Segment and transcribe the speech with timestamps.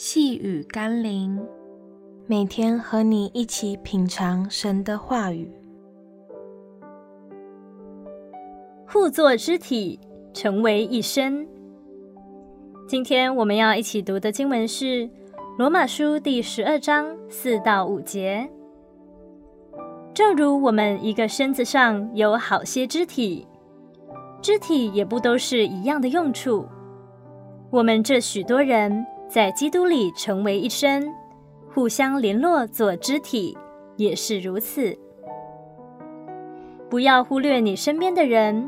[0.00, 1.44] 细雨甘霖，
[2.28, 5.50] 每天和你一起品尝神的话语，
[8.86, 9.98] 互作肢体，
[10.32, 11.48] 成为一身。
[12.86, 14.84] 今天我们要一起读的经文是
[15.58, 18.48] 《罗马书》第十二章四到五节。
[20.14, 23.48] 正如我们一个身子上有好些肢体，
[24.40, 26.68] 肢体也不都是一样的用处。
[27.72, 31.12] 我们这许多人，在基督里成为一身，
[31.74, 33.56] 互相联络做肢体，
[33.96, 34.96] 也是如此。
[36.88, 38.66] 不要忽略你身边的人，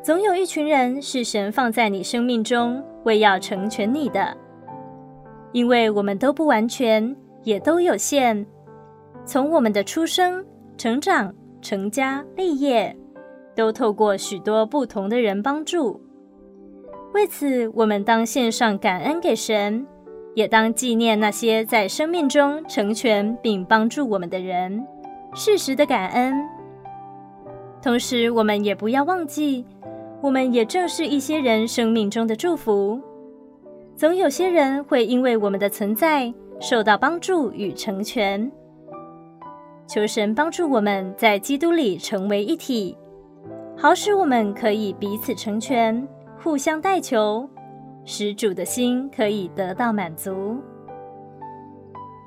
[0.00, 4.36] 总有一群人是神放在你生命中，为要成全你的。
[5.50, 8.46] 因为我们都不完全，也都有限。
[9.24, 10.44] 从我们的出生、
[10.76, 12.96] 成长、成家、立业，
[13.56, 16.00] 都透过许多不同的人帮助。
[17.14, 19.86] 为此，我们当献上感恩给神，
[20.34, 24.86] 也当纪念那些在生命中成全并帮助我们的人，
[25.34, 26.34] 适时的感恩。
[27.82, 29.64] 同时，我们也不要忘记，
[30.20, 33.00] 我们也正是一些人生命中的祝福。
[33.96, 38.50] 总有些人会因为我们的存在受到帮助与成全。
[39.88, 42.96] 求神帮助我们在基督里成为一体，
[43.76, 46.06] 好使我们可以彼此成全。
[46.40, 47.48] 互相代求，
[48.04, 50.56] 使主的心可以得到满足。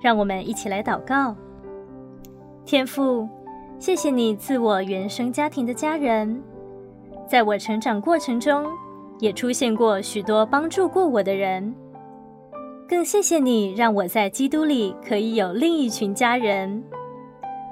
[0.02, 1.36] 让我们一起来祷告：
[2.66, 3.28] 天父，
[3.80, 6.44] 谢谢你自我原生家庭的家人，
[7.26, 8.68] 在我成长过程中
[9.20, 11.74] 也出现过许多帮助过我的人。
[12.90, 16.84] 更谢谢你让我在基督里可以有另一群家人，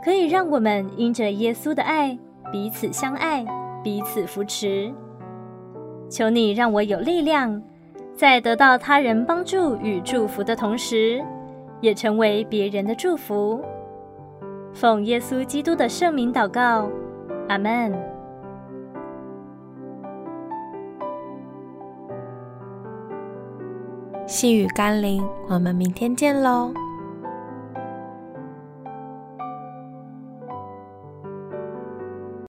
[0.01, 2.17] 可以让我们因着耶稣的爱
[2.49, 3.45] 彼此相爱，
[3.83, 4.89] 彼此扶持。
[6.09, 7.61] 求你让我有力量，
[8.15, 11.23] 在得到他人帮助与祝福的同时，
[11.79, 13.61] 也成为别人的祝福。
[14.73, 16.89] 奉耶稣基督的圣名祷告，
[17.47, 17.93] 阿门。
[24.25, 26.71] 细雨甘霖，我们明天见喽。